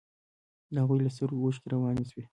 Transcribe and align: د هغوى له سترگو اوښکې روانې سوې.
د 0.73 0.75
هغوى 0.83 0.97
له 1.05 1.09
سترگو 1.15 1.45
اوښکې 1.47 1.67
روانې 1.73 2.05
سوې. 2.11 2.23